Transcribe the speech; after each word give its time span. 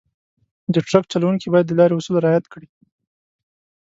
د 0.73 0.75
ټرک 0.87 1.05
چلونکي 1.13 1.47
باید 1.53 1.65
د 1.67 1.71
لارې 1.79 1.93
اصول 1.95 2.15
رعایت 2.25 2.45
کړي. 2.53 2.67